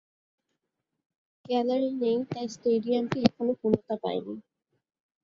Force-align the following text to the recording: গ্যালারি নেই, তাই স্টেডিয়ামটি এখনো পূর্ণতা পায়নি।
গ্যালারি 1.45 1.89
নেই, 2.01 2.17
তাই 2.31 2.47
স্টেডিয়ামটি 2.55 3.17
এখনো 3.27 3.53
পূর্ণতা 3.59 3.95
পায়নি। 4.03 4.35